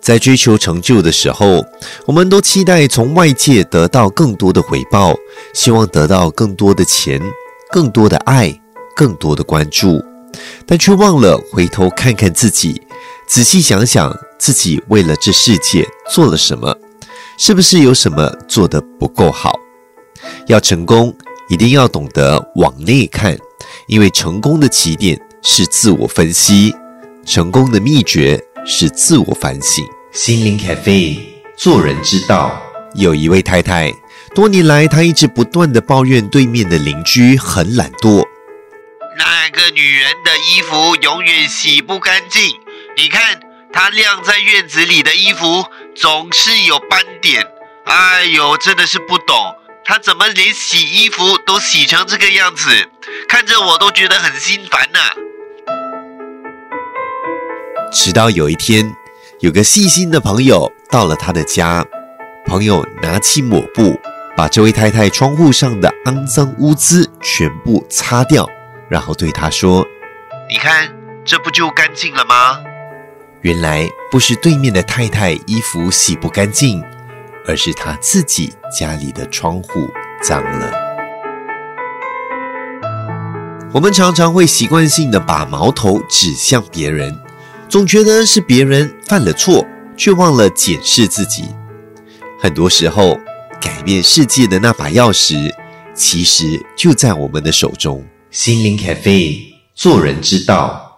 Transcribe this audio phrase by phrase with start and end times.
[0.00, 1.64] 在追求成就的时候，
[2.06, 5.14] 我们都期待从外界得到更多的回报，
[5.52, 7.20] 希望得到更多的钱、
[7.70, 8.52] 更多的爱、
[8.96, 10.02] 更多的关注，
[10.66, 12.82] 但却忘了回头看看自己，
[13.28, 16.76] 仔细想想自己为了这世界做了什么，
[17.36, 19.54] 是不是有什么做得不够好？
[20.46, 21.14] 要成功，
[21.48, 23.38] 一定要懂得往内看，
[23.86, 26.74] 因为成功的起点是自我分析，
[27.24, 28.42] 成功的秘诀。
[28.66, 29.82] 是自我反省。
[30.12, 31.18] 心灵咖啡，
[31.56, 32.62] 做人之道。
[32.94, 33.90] 有一位太太，
[34.34, 38.22] 多年来她一直不断的抱怨对面的邻居很懒惰。
[39.16, 42.42] 那个女人的衣服永远洗不干净，
[42.98, 43.40] 你看
[43.72, 45.64] 她晾在院子里的衣服
[45.96, 47.42] 总是有斑点。
[47.86, 49.36] 哎呦，真的是不懂，
[49.84, 52.68] 她怎么连洗衣服都洗成这个样子？
[53.26, 55.00] 看着我都觉得很心烦呐。
[58.02, 58.96] 直到有一天，
[59.40, 61.84] 有个细心的朋友到了他的家，
[62.46, 63.94] 朋友拿起抹布，
[64.34, 68.48] 把这位太太窗户上的肮脏污渍全部擦掉，
[68.88, 69.86] 然后对他说
[70.48, 70.88] ：“你看，
[71.26, 72.62] 这不就干净了吗？”
[73.42, 76.82] 原来不是对面的太太衣服洗不干净，
[77.46, 79.90] 而是她自己家里的窗户
[80.22, 80.72] 脏了。
[83.74, 87.14] 我们常常会习惯性的把矛头指向别人。
[87.70, 89.64] 总觉得是别人犯了错，
[89.96, 91.44] 却忘了检视自己。
[92.36, 93.16] 很多时候，
[93.60, 95.48] 改变世界的那把钥匙，
[95.94, 98.04] 其实就在我们的手中。
[98.32, 99.40] 心灵咖啡，
[99.72, 100.89] 做人之道。